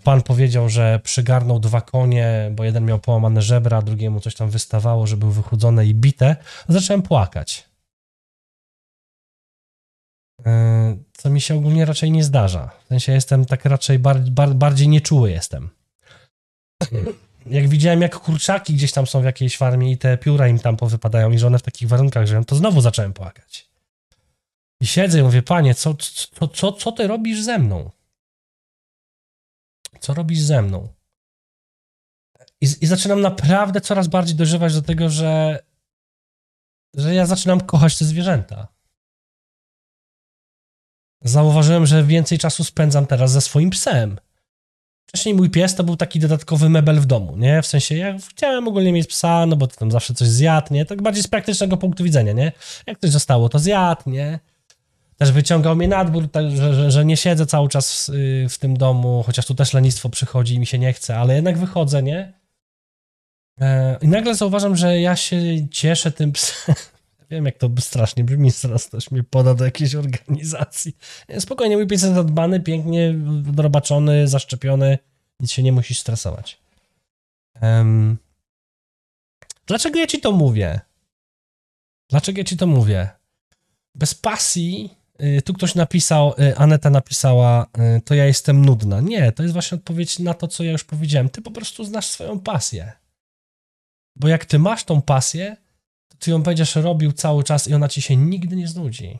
pan 0.03 0.21
powiedział, 0.21 0.69
że 0.69 0.99
przygarnął 1.03 1.59
dwa 1.59 1.81
konie, 1.81 2.51
bo 2.51 2.63
jeden 2.63 2.85
miał 2.85 2.99
połamane 2.99 3.41
żebra, 3.41 3.81
drugiemu 3.81 4.19
coś 4.19 4.35
tam 4.35 4.49
wystawało, 4.49 5.07
że 5.07 5.17
był 5.17 5.31
wychudzone 5.31 5.85
i 5.85 5.95
bite. 5.95 6.35
Zacząłem 6.69 7.01
płakać. 7.01 7.69
E, 10.45 10.97
co 11.13 11.29
mi 11.29 11.41
się 11.41 11.55
ogólnie 11.55 11.85
raczej 11.85 12.11
nie 12.11 12.23
zdarza. 12.23 12.69
W 12.85 12.87
sensie 12.87 13.11
jestem 13.11 13.45
tak 13.45 13.65
raczej 13.65 13.99
bar, 13.99 14.19
bar, 14.19 14.53
bardziej 14.53 14.87
nieczuły 14.87 15.31
jestem. 15.31 15.69
Jak 17.45 17.67
widziałem, 17.67 18.01
jak 18.01 18.19
kurczaki 18.19 18.73
gdzieś 18.73 18.91
tam 18.91 19.07
są 19.07 19.21
w 19.21 19.25
jakiejś 19.25 19.57
farmie 19.57 19.91
i 19.91 19.97
te 19.97 20.17
pióra 20.17 20.47
im 20.47 20.59
tam 20.59 20.77
powypadają 20.77 21.31
i 21.31 21.37
że 21.37 21.47
one 21.47 21.59
w 21.59 21.63
takich 21.63 21.87
warunkach 21.87 22.27
żyją, 22.27 22.45
to 22.45 22.55
znowu 22.55 22.81
zacząłem 22.81 23.13
płakać. 23.13 23.69
I 24.81 24.87
siedzę 24.87 25.19
i 25.19 25.23
mówię, 25.23 25.41
panie, 25.41 25.75
co, 25.75 25.93
co, 25.93 26.47
co, 26.47 26.71
co 26.71 26.91
ty 26.91 27.07
robisz 27.07 27.41
ze 27.41 27.59
mną? 27.59 27.91
Co 29.99 30.13
robisz 30.13 30.39
ze 30.39 30.61
mną? 30.61 30.87
I, 32.61 32.67
I 32.81 32.87
zaczynam 32.87 33.21
naprawdę 33.21 33.81
coraz 33.81 34.07
bardziej 34.07 34.35
dożywać 34.35 34.73
do 34.73 34.81
tego, 34.81 35.09
że, 35.09 35.63
że 36.93 37.15
ja 37.15 37.25
zaczynam 37.25 37.61
kochać 37.61 37.97
te 37.97 38.05
zwierzęta. 38.05 38.67
Zauważyłem, 41.21 41.85
że 41.85 42.03
więcej 42.03 42.37
czasu 42.37 42.63
spędzam 42.63 43.05
teraz 43.05 43.31
ze 43.31 43.41
swoim 43.41 43.69
psem. 43.69 44.17
Wcześniej 45.09 45.35
mój 45.35 45.49
pies 45.49 45.75
to 45.75 45.83
był 45.83 45.97
taki 45.97 46.19
dodatkowy 46.19 46.69
mebel 46.69 46.99
w 46.99 47.05
domu, 47.05 47.37
nie? 47.37 47.61
W 47.61 47.67
sensie, 47.67 47.95
ja 47.95 48.17
chciałem 48.29 48.67
ogólnie 48.67 48.93
mieć 48.93 49.07
psa, 49.07 49.45
no 49.45 49.55
bo 49.55 49.67
to 49.67 49.75
tam 49.75 49.91
zawsze 49.91 50.13
coś 50.13 50.27
zjadł, 50.27 50.73
nie? 50.73 50.85
Tak 50.85 51.01
bardziej 51.01 51.23
z 51.23 51.27
praktycznego 51.27 51.77
punktu 51.77 52.03
widzenia, 52.03 52.33
nie? 52.33 52.51
Jak 52.87 52.99
coś 52.99 53.09
zostało, 53.09 53.49
to 53.49 53.59
zjadł, 53.59 54.09
nie? 54.09 54.39
Też 55.17 55.31
wyciągał 55.31 55.75
mnie 55.75 55.87
na 55.87 56.05
dwór, 56.05 56.31
tak, 56.31 56.51
że, 56.51 56.73
że, 56.73 56.91
że, 56.91 57.05
nie 57.05 57.17
siedzę 57.17 57.45
cały 57.45 57.69
czas 57.69 58.07
w, 58.07 58.09
y, 58.09 58.47
w, 58.49 58.57
tym 58.57 58.77
domu, 58.77 59.23
chociaż 59.25 59.45
tu 59.45 59.55
też 59.55 59.73
lenistwo 59.73 60.09
przychodzi 60.09 60.55
i 60.55 60.59
mi 60.59 60.65
się 60.65 60.79
nie 60.79 60.93
chce, 60.93 61.17
ale 61.17 61.35
jednak 61.35 61.57
wychodzę, 61.57 62.03
nie? 62.03 62.33
E, 63.61 63.97
I 64.01 64.07
nagle 64.07 64.35
zauważam, 64.35 64.75
że 64.75 65.01
ja 65.01 65.15
się 65.15 65.69
cieszę 65.71 66.11
tym 66.11 66.31
psem. 66.31 66.75
Wiem, 67.29 67.45
jak 67.45 67.57
to 67.57 67.69
strasznie 67.79 68.23
brzmi, 68.23 68.51
zaraz 68.51 68.87
ktoś 68.87 69.11
mnie 69.11 69.23
poda 69.23 69.53
do 69.53 69.65
jakiejś 69.65 69.95
organizacji. 69.95 70.97
Spokojnie, 71.39 71.77
mój 71.77 71.87
pies 71.87 72.01
jest 72.01 72.15
zadbany, 72.15 72.59
pięknie 72.59 73.15
odrobaczony, 73.49 74.27
zaszczepiony, 74.27 74.97
nic 75.39 75.51
się 75.51 75.63
nie 75.63 75.71
musisz 75.71 75.99
stresować. 75.99 76.61
Um, 77.61 78.17
dlaczego 79.65 79.99
ja 79.99 80.07
ci 80.07 80.21
to 80.21 80.31
mówię? 80.31 80.79
Dlaczego 82.09 82.37
ja 82.37 82.43
ci 82.43 82.57
to 82.57 82.67
mówię? 82.67 83.09
Bez 83.95 84.15
pasji, 84.15 84.97
tu 85.45 85.53
ktoś 85.53 85.75
napisał, 85.75 86.33
y, 86.39 86.57
Aneta 86.57 86.89
napisała, 86.89 87.65
y, 87.97 88.01
to 88.01 88.15
ja 88.15 88.25
jestem 88.25 88.65
nudna. 88.65 89.01
Nie, 89.01 89.31
to 89.31 89.43
jest 89.43 89.53
właśnie 89.53 89.75
odpowiedź 89.75 90.19
na 90.19 90.33
to, 90.33 90.47
co 90.47 90.63
ja 90.63 90.71
już 90.71 90.83
powiedziałem. 90.83 91.29
Ty 91.29 91.41
po 91.41 91.51
prostu 91.51 91.85
znasz 91.85 92.05
swoją 92.05 92.39
pasję. 92.39 92.91
Bo 94.15 94.27
jak 94.27 94.45
ty 94.45 94.59
masz 94.59 94.83
tą 94.83 95.01
pasję, 95.01 95.57
to 96.07 96.17
ty 96.17 96.31
ją 96.31 96.43
będziesz 96.43 96.75
robił 96.75 97.11
cały 97.11 97.43
czas 97.43 97.67
i 97.67 97.73
ona 97.73 97.87
ci 97.87 98.01
się 98.01 98.15
nigdy 98.15 98.55
nie 98.55 98.67
znudzi. 98.67 99.19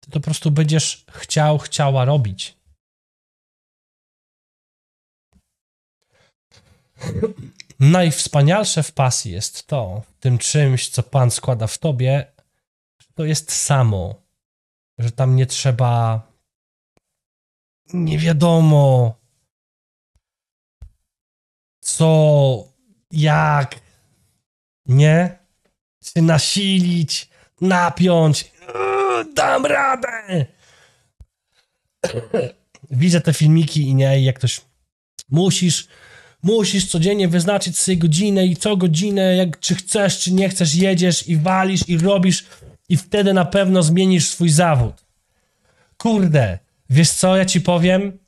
Ty 0.00 0.10
to 0.10 0.20
po 0.20 0.24
prostu 0.24 0.50
będziesz 0.50 1.04
chciał, 1.10 1.58
chciała 1.58 2.04
robić. 2.04 2.56
Najwspanialsze 7.80 8.82
w 8.82 8.92
pasji 8.92 9.32
jest 9.32 9.66
to, 9.66 10.02
tym 10.20 10.38
czymś, 10.38 10.88
co 10.88 11.02
Pan 11.02 11.30
składa 11.30 11.66
w 11.66 11.78
tobie, 11.78 12.35
to 13.16 13.24
jest 13.24 13.52
samo, 13.52 14.22
że 14.98 15.10
tam 15.10 15.36
nie 15.36 15.46
trzeba 15.46 16.22
nie 17.94 18.18
wiadomo 18.18 19.14
co, 21.80 22.64
jak, 23.10 23.80
nie? 24.86 25.38
Się 26.04 26.22
nasilić, 26.22 27.28
napiąć, 27.60 28.42
yy, 28.42 29.34
dam 29.34 29.66
radę. 29.66 30.46
Widzę 32.90 33.20
te 33.20 33.32
filmiki 33.32 33.82
i 33.82 33.94
nie, 33.94 34.22
jak 34.22 34.36
ktoś 34.38 34.60
musisz, 35.30 35.88
musisz 36.42 36.86
codziennie 36.86 37.28
wyznaczyć 37.28 37.78
sobie 37.78 37.96
godzinę 37.96 38.46
i 38.46 38.56
co 38.56 38.76
godzinę, 38.76 39.36
jak 39.36 39.60
czy 39.60 39.74
chcesz, 39.74 40.18
czy 40.18 40.32
nie 40.32 40.48
chcesz, 40.48 40.74
jedziesz 40.74 41.28
i 41.28 41.36
walisz 41.36 41.88
i 41.88 41.98
robisz 41.98 42.44
i 42.88 42.96
wtedy 42.96 43.34
na 43.34 43.44
pewno 43.44 43.82
zmienisz 43.82 44.28
swój 44.28 44.48
zawód. 44.48 45.04
Kurde, 45.98 46.58
wiesz 46.90 47.10
co, 47.10 47.36
ja 47.36 47.44
ci 47.44 47.60
powiem, 47.60 48.18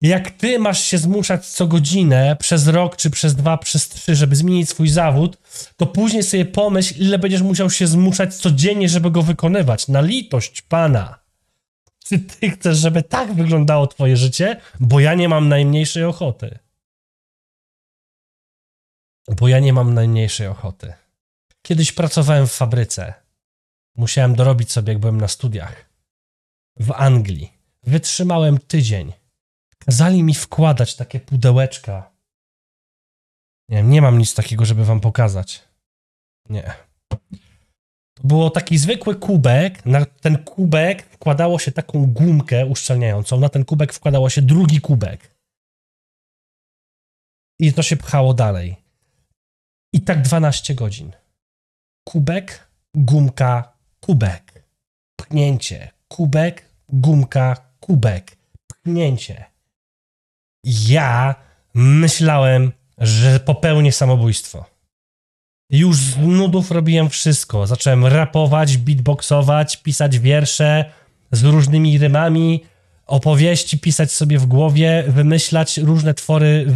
jak 0.00 0.30
ty 0.30 0.58
masz 0.58 0.84
się 0.84 0.98
zmuszać 0.98 1.46
co 1.46 1.66
godzinę, 1.66 2.36
przez 2.40 2.68
rok, 2.68 2.96
czy 2.96 3.10
przez 3.10 3.34
dwa, 3.34 3.58
przez 3.58 3.88
trzy, 3.88 4.14
żeby 4.14 4.36
zmienić 4.36 4.68
swój 4.68 4.88
zawód, 4.88 5.38
to 5.76 5.86
później 5.86 6.22
sobie 6.22 6.44
pomyśl, 6.44 6.94
ile 7.02 7.18
będziesz 7.18 7.42
musiał 7.42 7.70
się 7.70 7.86
zmuszać 7.86 8.34
codziennie, 8.34 8.88
żeby 8.88 9.10
go 9.10 9.22
wykonywać. 9.22 9.88
Na 9.88 10.00
litość 10.00 10.62
pana. 10.62 11.18
Czy 12.04 12.18
ty 12.18 12.50
chcesz, 12.50 12.78
żeby 12.78 13.02
tak 13.02 13.34
wyglądało 13.34 13.86
twoje 13.86 14.16
życie? 14.16 14.60
Bo 14.80 15.00
ja 15.00 15.14
nie 15.14 15.28
mam 15.28 15.48
najmniejszej 15.48 16.04
ochoty. 16.04 16.58
Bo 19.40 19.48
ja 19.48 19.58
nie 19.58 19.72
mam 19.72 19.94
najmniejszej 19.94 20.46
ochoty. 20.46 20.92
Kiedyś 21.62 21.92
pracowałem 21.92 22.46
w 22.46 22.52
fabryce. 22.52 23.14
Musiałem 23.98 24.34
dorobić 24.34 24.72
sobie, 24.72 24.92
jak 24.92 25.00
byłem 25.00 25.20
na 25.20 25.28
studiach. 25.28 25.90
W 26.80 26.92
Anglii. 26.92 27.52
Wytrzymałem 27.82 28.58
tydzień 28.58 29.12
Kazali 29.88 30.22
mi 30.22 30.34
wkładać 30.34 30.96
takie 30.96 31.20
pudełeczka. 31.20 32.10
Nie, 33.68 33.82
nie 33.82 34.02
mam 34.02 34.18
nic 34.18 34.34
takiego, 34.34 34.64
żeby 34.64 34.84
wam 34.84 35.00
pokazać. 35.00 35.64
Nie. 36.48 36.74
To 38.14 38.22
było 38.24 38.50
taki 38.50 38.78
zwykły 38.78 39.16
kubek. 39.16 39.86
Na 39.86 40.04
ten 40.04 40.44
kubek 40.44 41.02
wkładało 41.02 41.58
się 41.58 41.72
taką 41.72 42.06
gumkę 42.06 42.66
uszczelniającą. 42.66 43.40
Na 43.40 43.48
ten 43.48 43.64
kubek 43.64 43.92
wkładało 43.92 44.30
się 44.30 44.42
drugi 44.42 44.80
kubek. 44.80 45.34
I 47.60 47.72
to 47.72 47.82
się 47.82 47.96
pchało 47.96 48.34
dalej. 48.34 48.76
I 49.92 50.00
tak 50.00 50.22
12 50.22 50.74
godzin. 50.74 51.12
Kubek, 52.08 52.68
gumka, 52.94 53.77
kubek. 54.08 54.64
Pchnięcie. 55.16 55.90
Kubek, 56.08 56.64
gumka, 56.88 57.56
kubek. 57.80 58.36
Pchnięcie 58.68 59.44
ja 60.64 61.34
myślałem, 61.74 62.72
że 62.98 63.40
popełnię 63.40 63.92
samobójstwo. 63.92 64.64
Już 65.70 65.96
z 65.96 66.16
nudów 66.16 66.70
robiłem 66.70 67.10
wszystko. 67.10 67.66
Zacząłem 67.66 68.06
rapować, 68.06 68.76
beatboxować, 68.76 69.76
pisać 69.76 70.18
wiersze 70.18 70.84
z 71.32 71.44
różnymi 71.44 71.98
rymami, 71.98 72.64
opowieści 73.06 73.78
pisać 73.78 74.12
sobie 74.12 74.38
w 74.38 74.46
głowie, 74.46 75.04
wymyślać 75.08 75.78
różne 75.78 76.14
twory, 76.14 76.66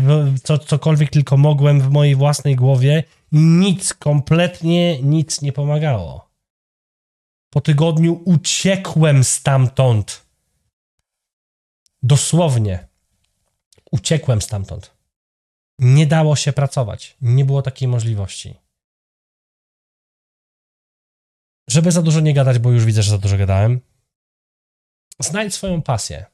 co, 0.42 0.59
cokolwiek 0.59 1.11
tylko 1.11 1.37
mogłem 1.37 1.81
w 1.81 1.90
mojej 1.90 2.14
własnej 2.14 2.57
głowie. 2.57 3.05
Nic, 3.33 3.95
kompletnie 3.95 5.03
nic 5.03 5.42
nie 5.42 5.53
pomagało. 5.53 6.32
Po 7.52 7.60
tygodniu 7.60 8.22
uciekłem 8.24 9.24
stamtąd. 9.24 10.26
Dosłownie. 12.02 12.88
Uciekłem 13.90 14.42
stamtąd. 14.42 14.96
Nie 15.78 16.06
dało 16.06 16.36
się 16.36 16.52
pracować. 16.52 17.16
Nie 17.20 17.44
było 17.44 17.62
takiej 17.62 17.88
możliwości. 17.88 18.54
Żeby 21.68 21.92
za 21.92 22.02
dużo 22.02 22.20
nie 22.20 22.34
gadać, 22.34 22.58
bo 22.58 22.70
już 22.70 22.84
widzę, 22.84 23.02
że 23.02 23.10
za 23.10 23.18
dużo 23.18 23.38
gadałem. 23.38 23.80
Znajdź 25.18 25.54
swoją 25.54 25.82
pasję. 25.82 26.26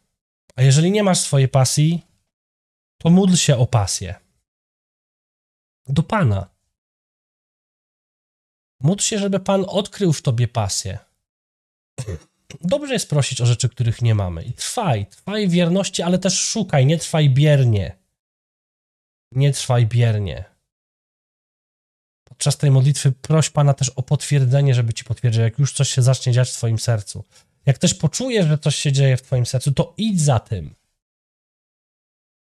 A 0.57 0.63
jeżeli 0.63 0.91
nie 0.91 1.03
masz 1.03 1.19
swojej 1.19 1.49
pasji, 1.49 2.07
to 2.99 3.11
módl 3.11 3.35
się 3.35 3.57
o 3.57 3.67
pasję. 3.67 4.21
Do 5.87 6.03
Pana. 6.03 6.51
Módl 8.81 9.03
się, 9.03 9.19
żeby 9.19 9.41
Pan 9.41 9.65
odkrył 9.69 10.13
w 10.13 10.23
tobie 10.23 10.49
pasję. 10.49 11.08
Dobrze 12.61 12.93
jest 12.93 13.11
prosić 13.11 13.41
o 13.41 13.47
rzeczy, 13.47 13.69
których 13.69 14.03
nie 14.03 14.15
mamy. 14.15 14.45
I 14.45 14.53
trwaj, 14.53 15.07
trwaj 15.07 15.49
wierności, 15.49 16.03
ale 16.03 16.19
też 16.19 16.41
szukaj, 16.41 16.87
nie 16.87 16.99
trwaj 16.99 17.31
biernie. 17.31 17.97
Nie 19.33 19.53
trwaj 19.53 19.87
biernie. 19.87 20.45
Podczas 22.25 22.57
tej 22.57 22.71
modlitwy 22.71 23.13
proś 23.13 23.51
Pana 23.51 23.75
też 23.75 23.89
o 23.89 24.03
potwierdzenie, 24.03 24.75
żeby 24.75 24.95
Ci 24.95 25.05
potwierdził, 25.05 25.43
jak 25.43 25.59
już 25.59 25.73
coś 25.73 25.89
się 25.89 26.03
zacznie 26.03 26.33
dziać 26.33 26.51
w 26.51 26.53
Twoim 26.53 26.79
sercu. 26.79 27.25
Jak 27.67 27.79
też 27.79 27.95
poczujesz, 27.95 28.47
że 28.47 28.59
coś 28.59 28.77
się 28.77 28.93
dzieje 28.93 29.17
w 29.17 29.23
Twoim 29.23 29.47
sercu, 29.47 29.73
to 29.73 29.95
idź 29.97 30.21
za 30.21 30.41
tym. 30.41 30.75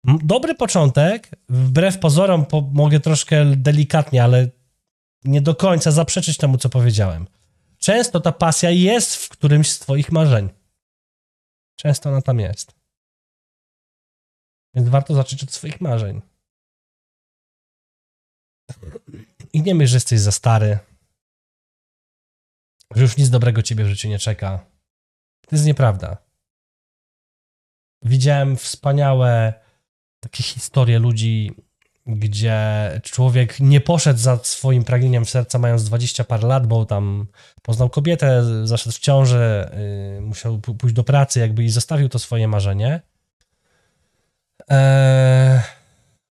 Dobry 0.05 0.55
początek, 0.55 1.31
wbrew 1.49 1.99
pozorom, 1.99 2.47
po, 2.47 2.61
mogę 2.61 3.01
troszkę 3.01 3.57
delikatnie, 3.57 4.25
ale 4.25 4.49
nie 5.25 5.41
do 5.41 5.55
końca 5.55 5.91
zaprzeczyć 5.91 6.37
temu, 6.37 6.59
co 6.59 6.69
powiedziałem 6.69 7.27
często 7.79 8.21
ta 8.21 8.33
pasja 8.33 8.71
jest 8.71 9.17
w 9.17 9.29
którymś 9.29 9.71
z 9.71 9.79
Twoich 9.79 10.13
marzeń. 10.13 10.49
Często 11.77 12.11
ona 12.11 12.23
tam 12.23 12.41
jest. 12.41 12.75
Więc 14.75 14.89
warto 14.89 15.15
zacząć 15.15 15.43
od 15.43 15.53
swoich 15.53 15.81
marzeń. 15.81 16.23
I 19.53 19.63
nie 19.63 19.75
myśl, 19.75 19.91
że 19.91 19.97
jesteś 19.97 20.21
za 20.21 20.33
stary. 20.33 20.79
że 22.95 23.03
już 23.03 23.17
nic 23.17 23.31
dobrego 23.31 23.63
ciebie 23.63 23.85
w 23.85 23.89
życiu 23.89 24.09
nie 24.09 24.19
czeka. 24.19 24.67
To 25.49 25.57
jest 25.57 25.67
nieprawda. 25.67 26.17
Widziałem 28.03 28.57
wspaniałe 28.57 29.55
takie 30.21 30.43
historie 30.43 30.99
ludzi, 30.99 31.55
gdzie 32.09 32.91
człowiek 33.03 33.61
nie 33.61 33.81
poszedł 33.81 34.21
za 34.21 34.39
swoim 34.43 34.85
pragnieniem 34.85 35.27
serca, 35.27 35.59
mając 35.59 35.85
20 35.85 36.25
parę 36.25 36.49
lat, 36.49 36.67
bo 36.67 36.87
tam 36.87 37.27
poznał 37.63 37.91
kobietę, 37.91 38.43
zaszedł 38.67 38.97
w 38.97 38.99
ciąży, 38.99 39.71
yy, 40.15 40.21
musiał 40.21 40.59
pójść 40.59 40.95
do 40.95 41.05
pracy, 41.05 41.41
jakby 41.41 41.65
i 41.65 41.71
zostawił 41.71 42.09
to 42.09 42.19
swoje 42.19 42.49
marzenie. 42.49 43.01
Eee, 44.69 45.61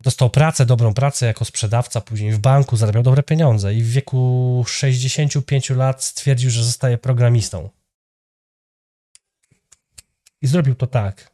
dostał 0.02 0.30
pracę, 0.30 0.66
dobrą 0.66 0.94
pracę 0.94 1.26
jako 1.26 1.46
sprzedawca, 1.46 2.02
później 2.02 2.32
w 2.32 2.40
banku 2.40 2.78
zarabiał 2.78 3.04
dobre 3.04 3.24
pieniądze 3.24 3.74
i 3.74 3.84
w 3.84 3.90
wieku 3.90 4.64
65 4.68 5.70
lat 5.70 6.04
stwierdził, 6.04 6.50
że 6.50 6.64
zostaje 6.64 6.98
programistą. 6.98 7.70
I 10.42 10.48
zrobił 10.48 10.76
to 10.76 10.88
tak. 10.88 11.32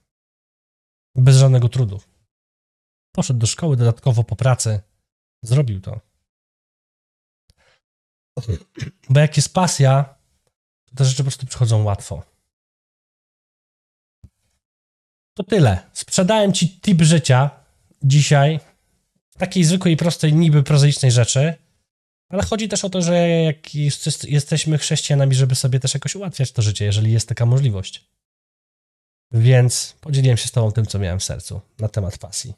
Bez 1.16 1.38
żadnego 1.38 1.70
trudu. 1.70 2.00
Poszedł 3.12 3.40
do 3.40 3.48
szkoły 3.48 3.78
dodatkowo 3.78 4.24
po 4.24 4.36
pracy. 4.36 4.80
Zrobił 5.44 5.82
to. 5.82 6.00
Bo 9.10 9.20
jak 9.20 9.38
jest 9.38 9.54
pasja, 9.54 10.16
to 10.86 10.96
te 10.96 11.06
rzeczy 11.06 11.18
po 11.18 11.24
prostu 11.24 11.46
przychodzą 11.46 11.84
łatwo. 11.84 12.24
To 15.34 15.44
tyle. 15.44 15.90
Sprzedałem 15.94 16.54
ci 16.54 16.80
tip 16.80 17.02
życia 17.02 17.50
dzisiaj. 18.04 18.60
Takiej 19.38 19.64
zwykłej, 19.64 19.98
prostej, 19.98 20.34
niby 20.34 20.64
prozaicznej 20.64 21.12
rzeczy. 21.12 21.54
Ale 22.30 22.44
chodzi 22.44 22.70
też 22.70 22.86
o 22.86 22.90
to, 22.90 23.02
że 23.02 23.30
jak 23.30 23.76
jest, 23.76 24.24
jesteśmy 24.24 24.78
chrześcijanami, 24.78 25.36
żeby 25.36 25.56
sobie 25.56 25.80
też 25.80 25.94
jakoś 25.94 26.16
ułatwiać 26.16 26.52
to 26.52 26.62
życie, 26.62 26.86
jeżeli 26.86 27.12
jest 27.12 27.30
taka 27.30 27.46
możliwość. 27.46 28.06
Więc 29.32 29.96
podzieliłem 30.02 30.38
się 30.38 30.48
z 30.48 30.52
Tobą 30.52 30.72
tym, 30.72 30.86
co 30.86 31.00
miałem 31.00 31.20
w 31.20 31.24
sercu 31.24 31.62
na 31.80 31.90
temat 31.90 32.18
pasji. 32.18 32.54